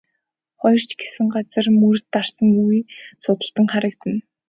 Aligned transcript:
Хоёр 0.61 0.81
ч 0.87 0.89
хэсэг 1.01 1.27
газар 1.35 1.65
мөр 1.79 1.97
дарсан 2.13 2.49
үе 2.65 2.79
судалтан 3.23 3.65
харагдана. 3.73 4.19